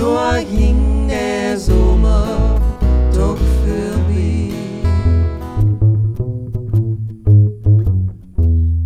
Zo 0.00 0.16
ging 0.54 1.08
de 1.08 1.54
zomer 1.58 2.38
toch 3.12 3.38
voorbij. 3.64 4.52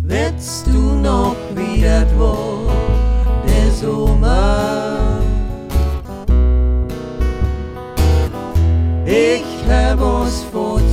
Willst 0.01 0.65
du 0.65 0.79
noch 1.01 1.35
wie 1.53 1.81
das 1.81 2.13
war, 2.17 2.57
der 3.45 3.71
Sommer? 3.71 5.21
Ich 9.05 9.45
hab 9.69 10.01
uns 10.01 10.43
Foto 10.51 10.84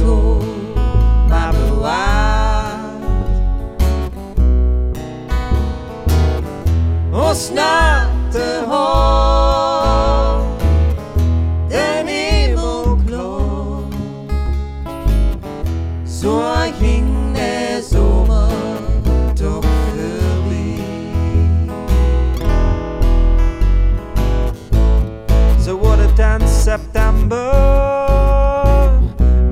september, 26.73 27.53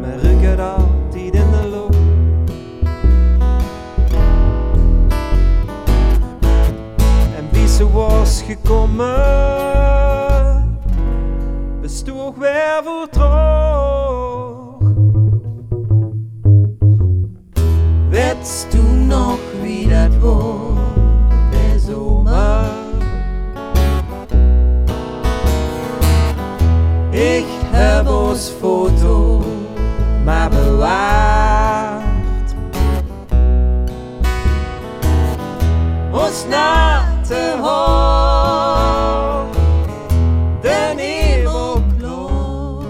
maar 0.00 0.22
ik 0.22 0.40
het 0.40 0.60
altijd 0.60 1.34
in 1.34 1.50
de 1.50 1.68
loop. 1.70 1.94
En 7.36 7.48
wie 7.52 7.68
ze 7.68 7.90
was 7.92 8.42
gekomen, 8.42 9.08
bestoog 11.80 12.36
weer 12.36 12.80
voor 12.84 13.08
Wist 18.08 18.70
toen 18.70 19.06
nog 19.06 19.38
wie 19.62 19.88
dat 19.88 20.16
was? 20.20 20.69
Ich 27.22 27.44
hab 27.70 28.08
uns 28.08 28.48
Foto 28.48 29.44
mal 30.24 30.48
bewahrt. 30.48 32.00
Uns 36.12 36.46
nackte 36.48 37.62
Haar, 37.62 39.46
den 40.64 40.98
Himmel 40.98 41.82
klar. 41.98 42.84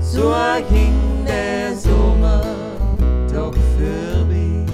So 0.00 0.32
ging 0.72 1.24
der 1.26 1.76
Sommer 1.76 2.42
doch 3.34 3.56
vorbei. 3.74 4.64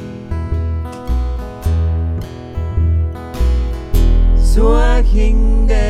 So 4.37 4.77
ging 5.11 5.67
der 5.67 5.88